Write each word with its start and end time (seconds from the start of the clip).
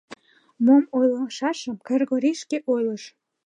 Мом 0.65 0.83
ойлышашым 0.97 1.75
Кыргорий 1.87 2.37
шке 2.41 2.57
ойлыш. 2.73 3.03